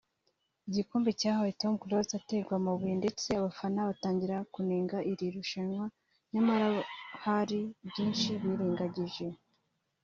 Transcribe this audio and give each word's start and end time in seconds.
igikombe 0.69 1.09
cyahawe 1.19 1.49
Tom 1.61 1.73
Close 1.81 2.11
aterwa 2.19 2.53
amabuye 2.59 2.95
ndetse 3.01 3.27
abafana 3.39 3.87
batangira 3.89 4.37
kunenga 4.53 4.97
iri 5.11 5.25
rushanwa 5.35 5.85
nyamara 6.33 6.67
hari 7.23 7.59
byinshi 7.87 8.29
birengagije 8.43 9.25